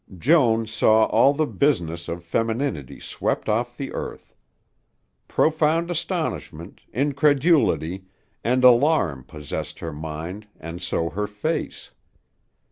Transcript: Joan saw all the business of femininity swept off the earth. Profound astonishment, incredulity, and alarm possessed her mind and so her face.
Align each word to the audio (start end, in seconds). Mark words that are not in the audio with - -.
Joan 0.17 0.65
saw 0.65 1.05
all 1.05 1.31
the 1.35 1.45
business 1.45 2.07
of 2.07 2.23
femininity 2.23 2.99
swept 3.01 3.47
off 3.47 3.77
the 3.77 3.93
earth. 3.93 4.33
Profound 5.27 5.91
astonishment, 5.91 6.81
incredulity, 6.91 8.05
and 8.43 8.63
alarm 8.63 9.23
possessed 9.23 9.77
her 9.77 9.93
mind 9.93 10.47
and 10.59 10.81
so 10.81 11.11
her 11.11 11.27
face. 11.27 11.91